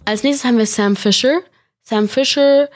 Als 0.09 0.23
nächstes 0.23 0.43
haben 0.43 0.57
wir 0.57 0.65
Sam 0.65 0.95
Fisher. 0.95 1.41
Sam 1.83 2.09
Fisher 2.09 2.67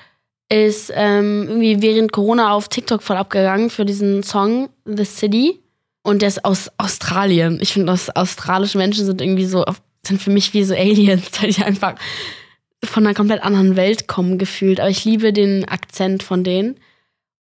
ist 0.49 0.91
ähm, 0.93 1.47
irgendwie 1.49 1.81
während 1.81 2.11
Corona 2.11 2.53
auf 2.53 2.67
TikTok 2.67 3.01
voll 3.01 3.17
abgegangen 3.17 3.71
für 3.71 3.85
diesen 3.85 4.21
Song 4.21 4.69
The 4.85 5.03
City. 5.03 5.59
Und 6.03 6.21
der 6.21 6.27
ist 6.27 6.45
aus 6.45 6.69
Australien. 6.77 7.57
Ich 7.59 7.73
finde, 7.73 7.91
australische 7.91 8.77
Menschen 8.77 9.07
sind 9.07 9.19
irgendwie 9.19 9.47
so, 9.47 9.65
sind 10.05 10.21
für 10.21 10.29
mich 10.29 10.53
wie 10.53 10.63
so 10.63 10.75
Aliens, 10.75 11.23
weil 11.41 11.49
die 11.49 11.63
einfach 11.63 11.95
von 12.85 13.03
einer 13.03 13.15
komplett 13.15 13.41
anderen 13.41 13.75
Welt 13.75 14.07
kommen 14.07 14.37
gefühlt. 14.37 14.79
Aber 14.79 14.91
ich 14.91 15.03
liebe 15.03 15.33
den 15.33 15.67
Akzent 15.67 16.21
von 16.21 16.43
denen. 16.43 16.75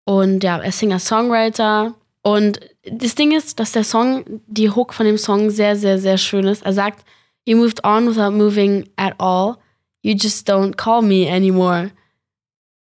Und 0.07 0.43
ja, 0.43 0.57
er 0.57 0.71
ist 0.71 0.79
Singer-Songwriter. 0.79 1.93
Und 2.23 2.61
das 2.91 3.15
Ding 3.15 3.37
ist, 3.37 3.61
dass 3.61 3.73
der 3.73 3.85
Song, 3.85 4.25
die 4.47 4.71
Hook 4.71 4.95
von 4.95 5.05
dem 5.05 5.19
Song 5.19 5.51
sehr, 5.51 5.77
sehr, 5.77 5.99
sehr 5.99 6.17
schön 6.17 6.47
ist. 6.47 6.65
Er 6.65 6.73
sagt, 6.73 7.05
You 7.45 7.59
moved 7.59 7.85
on 7.85 8.09
without 8.09 8.31
moving 8.31 8.89
at 8.97 9.21
all. 9.21 9.59
You 10.03 10.15
just 10.15 10.49
don't 10.49 10.77
call 10.77 11.03
me 11.03 11.31
anymore. 11.31 11.91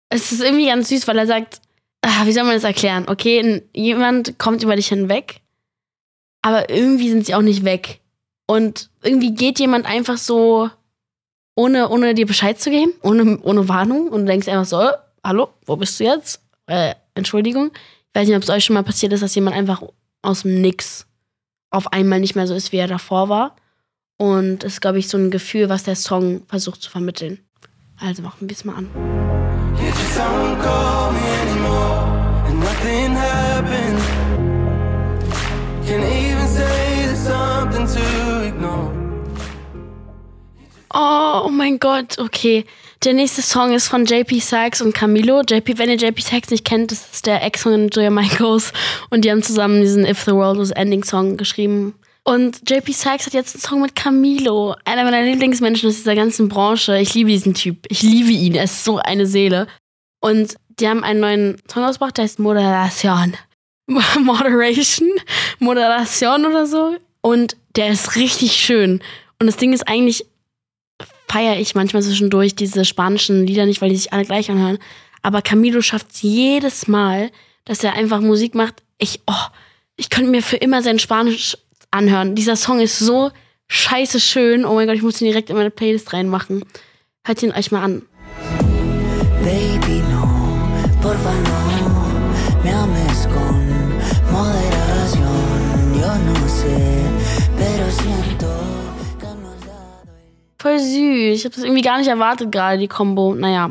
Es 0.09 0.33
ist 0.33 0.43
irgendwie 0.43 0.67
ganz 0.67 0.89
süß, 0.89 1.07
weil 1.07 1.19
er 1.19 1.27
sagt, 1.27 1.61
ach, 2.03 2.27
wie 2.27 2.33
soll 2.33 2.45
man 2.45 2.55
das 2.55 2.65
erklären? 2.65 3.07
Okay, 3.09 3.63
jemand 3.75 4.39
kommt 4.39 4.63
über 4.63 4.77
dich 4.77 4.89
hinweg, 4.89 5.41
aber 6.43 6.71
irgendwie 6.71 7.11
sind 7.11 7.27
sie 7.27 7.35
auch 7.35 7.43
nicht 7.43 7.65
weg. 7.65 8.01
Und 8.47 8.91
irgendwie 9.03 9.35
geht 9.35 9.59
jemand 9.59 9.87
einfach 9.87 10.19
so, 10.19 10.71
ohne, 11.57 11.89
ohne 11.89 12.15
dir 12.15 12.27
Bescheid 12.27 12.61
zu 12.61 12.71
geben, 12.71 12.93
ohne, 13.03 13.41
ohne 13.41 13.69
Warnung, 13.69 14.09
und 14.09 14.23
du 14.23 14.27
denkst 14.27 14.49
einfach 14.49 14.67
so, 14.67 14.91
hallo, 15.25 15.49
wo 15.67 15.77
bist 15.77 15.99
du 16.01 16.05
jetzt? 16.05 16.43
Äh, 16.67 16.95
Entschuldigung. 17.15 17.71
Ich 18.09 18.21
weiß 18.21 18.29
nicht, 18.29 18.37
ob 18.37 18.43
es 18.43 18.51
euch 18.51 18.65
schon 18.65 18.75
mal 18.75 18.83
passiert 18.83 19.13
ist, 19.13 19.23
dass 19.23 19.35
jemand 19.35 19.57
einfach 19.57 19.83
aus 20.23 20.43
dem 20.43 20.61
Nix 20.61 21.07
auf 21.71 21.93
einmal 21.93 22.21
nicht 22.21 22.37
mehr 22.37 22.47
so 22.47 22.55
ist, 22.55 22.73
wie 22.73 22.77
er 22.77 22.87
davor 22.87 23.29
war. 23.29 23.57
Und 24.17 24.63
ist, 24.65 24.81
glaube 24.81 24.99
ich, 24.99 25.09
so 25.09 25.19
ein 25.19 25.31
Gefühl, 25.31 25.69
was 25.69 25.83
der 25.83 25.97
Song 25.97 26.43
versucht 26.47 26.83
zu 26.83 26.91
vermitteln. 26.91 27.41
Also 27.99 28.23
machen 28.23 28.49
wir 28.49 28.55
es 28.55 28.65
mal 28.65 28.77
an. 28.77 28.89
Oh, 40.97 41.47
oh 41.47 41.49
mein 41.49 41.81
Gott, 41.81 42.19
okay. 42.19 42.65
Der 43.05 43.15
nächste 43.15 43.43
Song 43.43 43.73
ist 43.75 43.89
von 43.89 44.05
JP 44.05 44.39
Sachs 44.39 44.81
und 44.81 44.95
Camilo. 44.95 45.43
JP, 45.43 45.77
wenn 45.79 45.91
ihr 45.91 45.97
JP 45.97 46.21
Sachs 46.23 46.51
nicht 46.51 46.65
kennt, 46.65 46.93
das 46.93 47.13
ist 47.13 47.27
der 47.27 47.43
Ex 47.43 47.63
von 47.63 47.89
Joya 47.89 48.11
Michaels 48.11 48.73
und 49.11 49.25
die 49.25 49.31
haben 49.31 49.43
zusammen 49.43 49.81
diesen 49.81 50.07
If 50.07 50.23
the 50.23 50.33
World 50.33 50.59
Was 50.59 50.71
Ending 50.71 51.03
Song 51.03 51.37
geschrieben. 51.37 51.95
Und 52.27 52.69
JP 52.69 52.91
Sachs 52.93 53.27
hat 53.27 53.35
jetzt 53.35 53.55
einen 53.55 53.63
Song 53.63 53.83
mit 53.83 53.95
Camilo, 53.95 54.75
einer 54.87 55.05
meiner 55.05 55.23
Lieblingsmenschen 55.23 55.91
aus 55.91 55.97
dieser 55.97 56.15
ganzen 56.15 56.49
Branche. 56.49 56.99
Ich 56.99 57.13
liebe 57.13 57.29
diesen 57.29 57.53
Typ. 57.53 57.85
Ich 57.91 58.03
liebe 58.03 58.31
ihn. 58.31 58.55
Er 58.55 58.65
ist 58.65 58.83
so 58.83 58.97
eine 58.97 59.27
Seele. 59.27 59.67
Und 60.21 60.55
die 60.81 60.89
haben 60.89 61.05
einen 61.05 61.21
neuen 61.21 61.63
Song 61.71 61.85
ausgebracht, 61.85 62.17
der 62.17 62.25
heißt 62.25 62.39
Moderation. 62.39 63.35
Moderation? 64.21 65.11
Moderation 65.59 66.47
oder 66.47 66.67
so. 66.67 66.97
Und 67.21 67.59
der 67.77 67.91
ist 67.91 68.17
richtig 68.17 68.53
schön. 68.53 69.03
Und 69.39 69.47
das 69.47 69.59
Ding 69.59 69.75
ist 69.75 69.87
eigentlich, 69.87 70.25
feiere 71.29 71.59
ich 71.59 71.75
manchmal 71.75 72.03
zwischendurch 72.03 72.55
diese 72.55 72.87
spanischen 72.87 73.47
Lieder 73.47 73.67
nicht, 73.67 73.83
weil 73.83 73.91
die 73.91 73.97
sich 73.97 74.15
alle 74.15 74.25
gleich 74.25 74.51
anhören. 74.51 74.79
Aber 75.21 75.43
Camilo 75.43 75.83
schafft 75.83 76.13
es 76.13 76.23
jedes 76.23 76.89
Mal, 76.89 77.31
dass 77.67 77.85
er 77.85 77.95
einfach 77.95 78.21
Musik 78.21 78.55
macht. 78.55 78.83
Ich, 78.97 79.21
oh, 79.27 79.47
ich 79.97 80.09
könnte 80.09 80.31
mir 80.31 80.43
für 80.43 80.57
immer 80.57 80.83
sein 80.83 80.99
Spanisch 80.99 81.57
anhören. 81.95 82.35
Dieser 82.35 82.57
Song 82.57 82.81
ist 82.81 82.99
so 82.99 83.31
scheiße 83.69 84.21
schön. 84.21 84.65
Oh 84.65 84.75
mein 84.75 84.87
Gott, 84.87 84.97
ich 84.97 85.03
muss 85.03 85.21
ihn 85.21 85.27
direkt 85.29 85.51
in 85.51 85.57
meine 85.57 85.71
Playlist 85.71 86.13
reinmachen. 86.13 86.65
Hört 87.25 87.43
ihn 87.43 87.53
euch 87.53 87.71
mal 87.73 87.83
an. 87.83 88.03
Baby, 89.43 90.03
no, 90.11 90.27
porfa, 91.01 91.33
no, 91.33 92.63
me 92.63 92.75
ames 92.75 93.29
con 93.33 93.65
moderación. 94.33 95.95
Yo 95.95 96.09
no 96.27 96.49
sé, 96.49 96.77
pero 97.57 97.91
siento. 97.91 98.47
Voll 100.59 100.79
süß. 100.79 101.37
Ich 101.37 101.45
habe 101.45 101.55
das 101.55 101.65
irgendwie 101.65 101.83
gar 101.83 101.99
nicht 101.99 102.09
erwartet 102.09 102.51
gerade, 102.51 102.79
die 102.79 102.89
Combo. 102.89 103.35
Naja. 103.35 103.71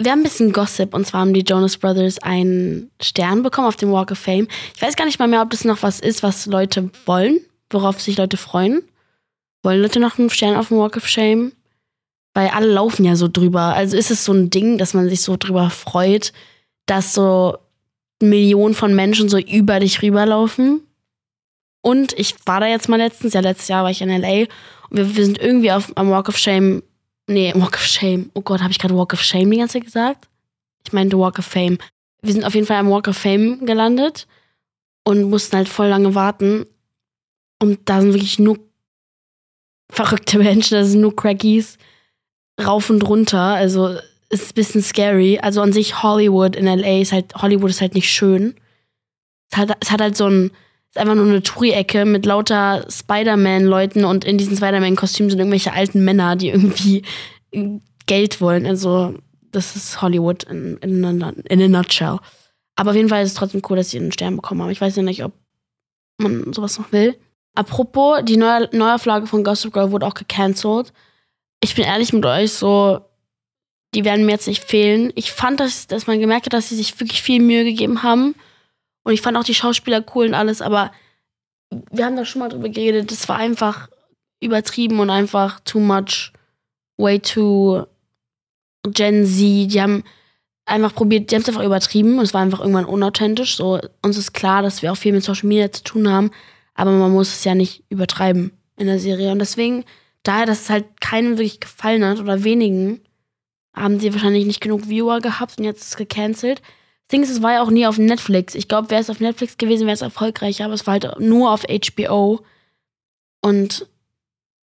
Wir 0.00 0.12
haben 0.12 0.20
ein 0.20 0.24
bisschen 0.24 0.52
Gossip 0.52 0.94
und 0.94 1.06
zwar 1.06 1.22
haben 1.22 1.34
die 1.34 1.40
Jonas 1.40 1.76
Brothers 1.76 2.18
einen 2.20 2.90
Stern 3.02 3.42
bekommen 3.42 3.66
auf 3.66 3.74
dem 3.74 3.90
Walk 3.90 4.12
of 4.12 4.18
Fame. 4.18 4.46
Ich 4.76 4.80
weiß 4.80 4.94
gar 4.94 5.06
nicht 5.06 5.18
mal 5.18 5.26
mehr, 5.26 5.42
ob 5.42 5.50
das 5.50 5.64
noch 5.64 5.82
was 5.82 5.98
ist, 5.98 6.22
was 6.22 6.46
Leute 6.46 6.90
wollen, 7.04 7.40
worauf 7.70 8.00
sich 8.00 8.16
Leute 8.16 8.36
freuen. 8.36 8.82
Wollen 9.64 9.82
Leute 9.82 9.98
noch 9.98 10.18
einen 10.18 10.30
Stern 10.30 10.56
auf 10.56 10.68
dem 10.68 10.78
Walk 10.78 10.96
of 10.96 11.08
Shame? 11.08 11.52
Weil 12.32 12.48
alle 12.50 12.68
laufen 12.68 13.04
ja 13.04 13.16
so 13.16 13.26
drüber. 13.26 13.74
Also 13.74 13.96
ist 13.96 14.12
es 14.12 14.24
so 14.24 14.32
ein 14.32 14.50
Ding, 14.50 14.78
dass 14.78 14.94
man 14.94 15.08
sich 15.08 15.22
so 15.22 15.36
drüber 15.36 15.68
freut, 15.68 16.32
dass 16.86 17.12
so 17.12 17.58
Millionen 18.22 18.74
von 18.74 18.94
Menschen 18.94 19.28
so 19.28 19.38
über 19.38 19.80
dich 19.80 20.00
rüberlaufen. 20.00 20.80
Und 21.82 22.12
ich 22.16 22.36
war 22.46 22.60
da 22.60 22.68
jetzt 22.68 22.88
mal 22.88 22.96
letztens, 22.96 23.34
ja, 23.34 23.40
letztes 23.40 23.66
Jahr 23.66 23.82
war 23.82 23.90
ich 23.90 24.00
in 24.00 24.10
LA 24.10 24.46
und 24.90 24.96
wir, 24.96 25.16
wir 25.16 25.24
sind 25.24 25.38
irgendwie 25.40 25.72
auf, 25.72 25.90
am 25.96 26.10
Walk 26.10 26.28
of 26.28 26.38
Shame 26.38 26.82
Nee, 27.28 27.52
Walk 27.54 27.74
of 27.74 27.84
Shame. 27.84 28.30
Oh 28.34 28.40
Gott, 28.40 28.62
habe 28.62 28.70
ich 28.70 28.78
gerade 28.78 28.96
Walk 28.96 29.12
of 29.12 29.22
Shame 29.22 29.50
die 29.50 29.58
ganze 29.58 29.74
Zeit 29.74 29.84
gesagt? 29.84 30.28
Ich 30.84 30.92
meinte 30.92 31.18
Walk 31.18 31.38
of 31.38 31.44
Fame. 31.44 31.78
Wir 32.22 32.32
sind 32.32 32.44
auf 32.44 32.54
jeden 32.54 32.66
Fall 32.66 32.78
am 32.78 32.90
Walk 32.90 33.06
of 33.06 33.16
Fame 33.16 33.64
gelandet 33.66 34.26
und 35.04 35.24
mussten 35.24 35.56
halt 35.56 35.68
voll 35.68 35.88
lange 35.88 36.14
warten. 36.14 36.66
Und 37.60 37.80
da 37.84 38.00
sind 38.00 38.14
wirklich 38.14 38.38
nur 38.38 38.58
verrückte 39.90 40.38
Menschen, 40.42 40.74
da 40.74 40.84
sind 40.84 41.02
nur 41.02 41.14
Crackies 41.14 41.76
rauf 42.60 42.88
und 42.88 43.06
runter. 43.06 43.38
Also 43.38 43.88
es 44.30 44.42
ist 44.42 44.52
ein 44.52 44.54
bisschen 44.54 44.82
scary. 44.82 45.38
Also 45.38 45.60
an 45.60 45.72
sich 45.72 46.02
Hollywood 46.02 46.56
in 46.56 46.64
LA 46.64 47.02
ist 47.02 47.12
halt, 47.12 47.34
Hollywood 47.34 47.70
ist 47.70 47.82
halt 47.82 47.94
nicht 47.94 48.10
schön. 48.10 48.54
Es 49.50 49.58
hat, 49.58 49.76
es 49.80 49.90
hat 49.90 50.00
halt 50.00 50.16
so 50.16 50.28
ein 50.28 50.50
einfach 50.98 51.14
nur 51.14 51.26
eine 51.26 51.42
Touri-Ecke 51.42 52.04
mit 52.04 52.26
lauter 52.26 52.86
Spider-Man-Leuten 52.90 54.04
und 54.04 54.24
in 54.24 54.38
diesen 54.38 54.56
Spider-Man-Kostümen 54.56 55.30
sind 55.30 55.38
irgendwelche 55.38 55.72
alten 55.72 56.04
Männer, 56.04 56.36
die 56.36 56.48
irgendwie 56.48 57.02
Geld 58.06 58.40
wollen. 58.40 58.66
Also, 58.66 59.14
das 59.52 59.76
ist 59.76 60.02
Hollywood 60.02 60.44
in, 60.44 60.76
in, 60.78 61.04
in 61.04 61.62
a 61.62 61.68
nutshell. 61.68 62.18
Aber 62.76 62.90
auf 62.90 62.96
jeden 62.96 63.08
Fall 63.08 63.22
ist 63.22 63.30
es 63.30 63.34
trotzdem 63.34 63.62
cool, 63.68 63.76
dass 63.76 63.90
sie 63.90 63.98
einen 63.98 64.12
Stern 64.12 64.36
bekommen 64.36 64.62
haben. 64.62 64.70
Ich 64.70 64.80
weiß 64.80 64.96
ja 64.96 65.02
nicht, 65.02 65.24
ob 65.24 65.32
man 66.18 66.52
sowas 66.52 66.78
noch 66.78 66.92
will. 66.92 67.16
Apropos, 67.54 68.20
die 68.22 68.36
neue 68.36 68.68
Neuauflage 68.72 69.26
von 69.26 69.42
Gossip 69.42 69.72
Girl 69.72 69.90
wurde 69.90 70.06
auch 70.06 70.14
gecancelt. 70.14 70.92
Ich 71.60 71.74
bin 71.74 71.84
ehrlich 71.84 72.12
mit 72.12 72.24
euch, 72.24 72.52
so, 72.52 73.00
die 73.94 74.04
werden 74.04 74.26
mir 74.26 74.32
jetzt 74.32 74.46
nicht 74.46 74.62
fehlen. 74.62 75.12
Ich 75.16 75.32
fand, 75.32 75.58
dass, 75.58 75.86
dass 75.86 76.06
man 76.06 76.20
gemerkt 76.20 76.46
hat, 76.46 76.52
dass 76.52 76.68
sie 76.68 76.76
sich 76.76 77.00
wirklich 77.00 77.22
viel 77.22 77.42
Mühe 77.42 77.64
gegeben 77.64 78.02
haben. 78.02 78.34
Und 79.08 79.14
ich 79.14 79.22
fand 79.22 79.38
auch 79.38 79.44
die 79.44 79.54
Schauspieler 79.54 80.04
cool 80.14 80.26
und 80.26 80.34
alles, 80.34 80.60
aber 80.60 80.92
wir 81.90 82.04
haben 82.04 82.16
da 82.16 82.26
schon 82.26 82.40
mal 82.40 82.50
drüber 82.50 82.68
geredet. 82.68 83.10
Das 83.10 83.26
war 83.26 83.36
einfach 83.36 83.88
übertrieben 84.38 85.00
und 85.00 85.08
einfach 85.08 85.60
too 85.60 85.80
much, 85.80 86.34
way 86.98 87.18
too 87.18 87.86
Gen 88.86 89.24
Z. 89.24 89.72
Die 89.72 89.80
haben 89.80 90.04
einfach 90.66 90.94
probiert, 90.94 91.30
die 91.30 91.36
haben 91.36 91.40
es 91.40 91.48
einfach 91.48 91.64
übertrieben 91.64 92.18
und 92.18 92.24
es 92.26 92.34
war 92.34 92.42
einfach 92.42 92.60
irgendwann 92.60 92.84
unauthentisch. 92.84 93.56
So, 93.56 93.80
uns 94.02 94.18
ist 94.18 94.34
klar, 94.34 94.60
dass 94.60 94.82
wir 94.82 94.92
auch 94.92 94.98
viel 94.98 95.14
mit 95.14 95.24
Social 95.24 95.48
Media 95.48 95.72
zu 95.72 95.84
tun 95.84 96.06
haben, 96.12 96.30
aber 96.74 96.90
man 96.90 97.10
muss 97.10 97.32
es 97.32 97.44
ja 97.44 97.54
nicht 97.54 97.84
übertreiben 97.88 98.52
in 98.76 98.88
der 98.88 98.98
Serie. 98.98 99.32
Und 99.32 99.38
deswegen, 99.38 99.86
daher, 100.22 100.44
dass 100.44 100.60
es 100.60 100.68
halt 100.68 101.00
keinem 101.00 101.38
wirklich 101.38 101.60
gefallen 101.60 102.04
hat 102.04 102.20
oder 102.20 102.44
wenigen, 102.44 103.00
haben 103.74 104.00
sie 104.00 104.12
wahrscheinlich 104.12 104.44
nicht 104.44 104.60
genug 104.60 104.86
Viewer 104.86 105.20
gehabt 105.20 105.56
und 105.56 105.64
jetzt 105.64 105.80
ist 105.80 105.88
es 105.88 105.96
gecancelt. 105.96 106.60
Ist, 107.10 107.30
es 107.30 107.42
war 107.42 107.54
ja 107.54 107.62
auch 107.62 107.70
nie 107.70 107.86
auf 107.86 107.98
Netflix. 107.98 108.54
Ich 108.54 108.68
glaube, 108.68 108.90
wäre 108.90 109.00
es 109.00 109.10
auf 109.10 109.20
Netflix 109.20 109.56
gewesen, 109.56 109.86
wäre 109.86 109.94
es 109.94 110.02
erfolgreicher, 110.02 110.66
aber 110.66 110.74
es 110.74 110.86
war 110.86 110.92
halt 110.92 111.20
nur 111.20 111.50
auf 111.50 111.64
HBO. 111.64 112.40
Und 113.40 113.86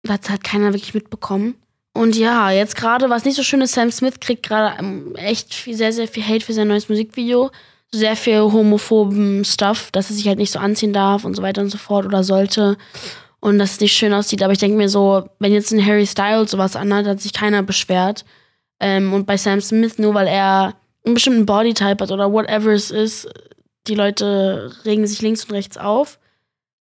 das 0.03 0.29
hat 0.29 0.45
keiner 0.45 0.73
wirklich 0.73 0.95
mitbekommen. 0.95 1.55
Und 1.95 2.15
ja, 2.15 2.51
jetzt 2.51 2.77
gerade, 2.77 3.09
was 3.09 3.25
nicht 3.25 3.37
so 3.37 3.43
schön 3.43 3.63
ist, 3.63 3.73
Sam 3.73 3.91
Smith 3.91 4.21
kriegt 4.21 4.43
gerade 4.43 4.79
ähm, 4.79 5.17
echt 5.17 5.55
viel, 5.55 5.75
sehr, 5.75 5.93
sehr 5.95 6.07
viel 6.07 6.23
Hate 6.23 6.45
für 6.45 6.53
sein 6.53 6.69
neues 6.69 6.91
Musikvideo. 6.91 7.51
Sehr 7.91 8.17
viel 8.17 8.41
homophoben 8.41 9.45
Stuff, 9.45 9.91
dass 9.93 10.11
er 10.11 10.17
sich 10.17 10.29
halt 10.29 10.39
nicht 10.39 10.51
so 10.51 10.59
anziehen 10.59 10.93
darf 10.93 11.25
und 11.25 11.35
so 11.35 11.43
weiter 11.43 11.63
und 11.63 11.71
so 11.71 11.79
fort 11.79 12.05
oder 12.05 12.23
sollte. 12.23 12.77
Und 13.41 13.59
dass 13.59 13.73
es 13.73 13.81
nicht 13.81 13.97
schön 13.97 14.13
aussieht. 14.13 14.43
Aber 14.43 14.53
ich 14.53 14.59
denke 14.59 14.77
mir 14.77 14.91
so, 14.91 15.27
wenn 15.39 15.55
jetzt 15.55 15.73
ein 15.73 15.85
Harry 15.85 16.07
Styles 16.07 16.51
sowas 16.51 16.77
anhat, 16.77 17.07
hat 17.07 17.21
sich 17.21 17.33
keiner 17.33 17.63
beschwert. 17.63 18.27
Ähm, 18.79 19.15
und 19.15 19.27
bei 19.27 19.39
Sam 19.39 19.63
Smith, 19.63 19.99
nur 19.99 20.13
weil 20.13 20.27
er 20.27 20.75
einen 21.07 21.15
bestimmten 21.15 21.47
Bodytype 21.47 22.03
hat 22.03 22.11
oder 22.11 22.33
whatever 22.33 22.73
es 22.73 22.91
ist, 22.91 23.29
die 23.87 23.95
Leute 23.95 24.75
regen 24.85 25.07
sich 25.07 25.23
links 25.23 25.45
und 25.45 25.53
rechts 25.53 25.79
auf, 25.79 26.19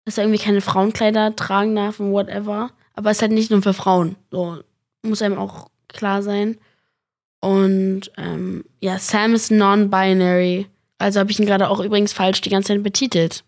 dass 0.04 0.18
er 0.18 0.24
irgendwie 0.24 0.42
keine 0.42 0.62
Frauenkleider 0.62 1.36
tragen 1.36 1.76
darf 1.76 2.00
und 2.00 2.12
whatever. 2.12 2.70
Aber 2.94 3.10
es 3.10 3.18
ist 3.18 3.22
halt 3.22 3.32
nicht 3.32 3.50
nur 3.50 3.62
für 3.62 3.74
Frauen. 3.74 4.16
So, 4.30 4.60
muss 5.02 5.20
einem 5.20 5.38
auch 5.38 5.68
klar 5.88 6.22
sein. 6.22 6.58
Und 7.40 8.10
ähm, 8.16 8.64
ja, 8.80 8.98
Sam 8.98 9.34
ist 9.34 9.50
non-binary. 9.50 10.66
Also 10.98 11.20
habe 11.20 11.30
ich 11.30 11.38
ihn 11.38 11.46
gerade 11.46 11.68
auch 11.68 11.80
übrigens 11.80 12.14
falsch 12.14 12.40
die 12.40 12.50
ganze 12.50 12.68
Zeit 12.68 12.82
betitelt. 12.82 13.44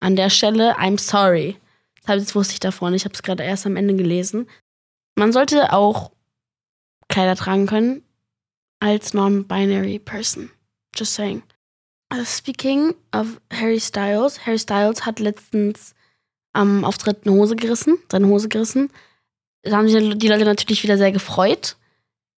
An 0.00 0.16
der 0.16 0.30
Stelle, 0.30 0.76
I'm 0.78 0.98
sorry. 0.98 1.56
Das 2.06 2.34
wusste 2.34 2.54
ich 2.54 2.60
davor 2.60 2.90
nicht. 2.90 3.02
Ich 3.02 3.04
habe 3.04 3.14
es 3.14 3.22
gerade 3.22 3.44
erst 3.44 3.66
am 3.66 3.76
Ende 3.76 3.94
gelesen. 3.94 4.48
Man 5.14 5.32
sollte 5.32 5.72
auch 5.72 6.10
Kleider 7.08 7.36
tragen 7.36 7.66
können 7.66 8.02
als 8.86 9.14
non-binary 9.14 9.98
person. 9.98 10.50
Just 10.94 11.14
saying. 11.14 11.42
Uh, 12.12 12.24
speaking 12.24 12.94
of 13.12 13.40
Harry 13.52 13.80
Styles, 13.80 14.46
Harry 14.46 14.58
Styles 14.58 15.04
hat 15.04 15.18
letztens 15.18 15.94
am 16.52 16.84
Auftritt 16.84 17.26
eine 17.26 17.34
Hose 17.34 17.56
gerissen, 17.56 17.98
seine 18.10 18.28
Hose 18.28 18.48
gerissen. 18.48 18.90
Da 19.62 19.76
haben 19.76 19.88
sich 19.88 20.16
die 20.16 20.28
Leute 20.28 20.44
natürlich 20.44 20.82
wieder 20.84 20.96
sehr 20.96 21.10
gefreut. 21.10 21.76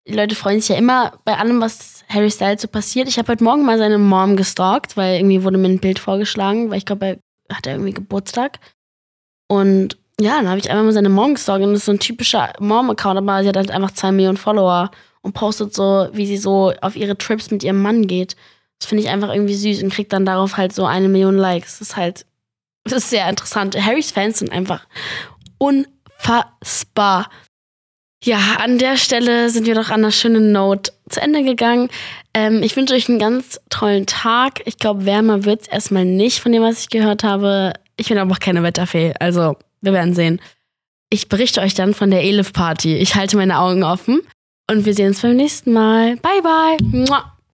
Die 0.06 0.14
Leute 0.14 0.36
freuen 0.36 0.60
sich 0.60 0.68
ja 0.68 0.76
immer 0.76 1.18
bei 1.24 1.36
allem, 1.36 1.60
was 1.60 2.04
Harry 2.08 2.30
Styles 2.30 2.62
so 2.62 2.68
passiert. 2.68 3.08
Ich 3.08 3.18
habe 3.18 3.32
heute 3.32 3.42
Morgen 3.42 3.64
mal 3.64 3.78
seine 3.78 3.98
Mom 3.98 4.36
gestalkt, 4.36 4.96
weil 4.96 5.16
irgendwie 5.16 5.42
wurde 5.42 5.58
mir 5.58 5.68
ein 5.68 5.80
Bild 5.80 5.98
vorgeschlagen, 5.98 6.70
weil 6.70 6.78
ich 6.78 6.86
glaube, 6.86 7.18
er 7.48 7.56
hat 7.56 7.66
irgendwie 7.66 7.92
Geburtstag. 7.92 8.60
Und 9.48 9.98
ja, 10.20 10.36
dann 10.36 10.48
habe 10.48 10.60
ich 10.60 10.70
einfach 10.70 10.84
mal 10.84 10.92
seine 10.92 11.08
Mom 11.08 11.34
gestalkt 11.34 11.64
und 11.64 11.72
das 11.72 11.80
ist 11.80 11.86
so 11.86 11.92
ein 11.92 11.98
typischer 11.98 12.52
Mom-Account, 12.60 13.18
aber 13.18 13.42
sie 13.42 13.48
hat 13.48 13.56
halt 13.56 13.72
einfach 13.72 13.90
zwei 13.90 14.12
Millionen 14.12 14.38
Follower 14.38 14.92
und 15.22 15.32
postet 15.32 15.74
so, 15.74 16.08
wie 16.12 16.26
sie 16.26 16.36
so 16.36 16.72
auf 16.80 16.96
ihre 16.96 17.18
Trips 17.18 17.50
mit 17.50 17.62
ihrem 17.62 17.82
Mann 17.82 18.06
geht. 18.06 18.36
Das 18.78 18.88
finde 18.88 19.04
ich 19.04 19.10
einfach 19.10 19.32
irgendwie 19.32 19.54
süß 19.54 19.82
und 19.82 19.92
kriegt 19.92 20.12
dann 20.12 20.26
darauf 20.26 20.56
halt 20.56 20.72
so 20.72 20.84
eine 20.84 21.08
Million 21.08 21.36
Likes. 21.36 21.78
Das 21.78 21.88
ist 21.88 21.96
halt, 21.96 22.26
das 22.84 22.92
ist 22.94 23.10
sehr 23.10 23.28
interessant. 23.28 23.76
Harrys 23.76 24.10
Fans 24.10 24.38
sind 24.38 24.52
einfach 24.52 24.86
unfassbar. 25.58 27.30
Ja, 28.22 28.56
an 28.58 28.78
der 28.78 28.96
Stelle 28.96 29.50
sind 29.50 29.66
wir 29.66 29.74
doch 29.74 29.90
an 29.90 30.00
einer 30.00 30.10
schönen 30.10 30.52
Note 30.52 30.92
zu 31.08 31.20
Ende 31.20 31.42
gegangen. 31.42 31.88
Ähm, 32.34 32.62
ich 32.62 32.76
wünsche 32.76 32.94
euch 32.94 33.08
einen 33.08 33.18
ganz 33.18 33.60
tollen 33.70 34.06
Tag. 34.06 34.62
Ich 34.64 34.78
glaube, 34.78 35.06
wärmer 35.06 35.44
wird 35.44 35.62
es 35.62 35.68
erstmal 35.68 36.04
nicht 36.04 36.40
von 36.40 36.52
dem, 36.52 36.62
was 36.62 36.80
ich 36.80 36.88
gehört 36.88 37.24
habe. 37.24 37.74
Ich 37.96 38.08
bin 38.08 38.18
aber 38.18 38.32
auch 38.32 38.40
keine 38.40 38.62
Wetterfee, 38.62 39.14
also 39.20 39.56
wir 39.80 39.92
werden 39.92 40.14
sehen. 40.14 40.40
Ich 41.08 41.28
berichte 41.28 41.60
euch 41.60 41.74
dann 41.74 41.94
von 41.94 42.10
der 42.10 42.24
Elif 42.24 42.52
Party. 42.52 42.96
Ich 42.96 43.14
halte 43.14 43.36
meine 43.36 43.58
Augen 43.58 43.84
offen 43.84 44.20
und 44.70 44.84
wir 44.84 44.94
sehen 44.94 45.08
uns 45.08 45.22
beim 45.22 45.36
nächsten 45.36 45.72
Mal. 45.72 46.16
Bye, 46.16 46.42
bye. 46.42 46.76